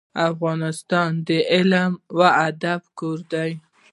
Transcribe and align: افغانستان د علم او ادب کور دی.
افغانستان 0.31 1.09
د 1.27 1.29
علم 1.53 1.91
او 2.11 2.19
ادب 2.47 2.81
کور 2.99 3.19
دی. 3.31 3.51